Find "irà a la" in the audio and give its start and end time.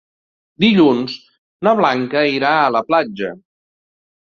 2.39-2.83